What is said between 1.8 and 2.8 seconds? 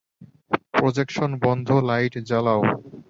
Light জ্বালাও।